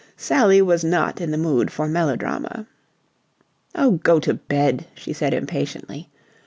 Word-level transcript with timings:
Sally 0.17 0.63
was 0.63 0.83
not 0.83 1.21
in 1.21 1.29
the 1.29 1.37
mood 1.37 1.69
for 1.69 1.87
melodrama. 1.87 2.65
"Oh, 3.75 3.99
go 4.01 4.19
to 4.21 4.33
bed," 4.33 4.87
she 4.95 5.13
said 5.13 5.31
impatiently. 5.31 6.09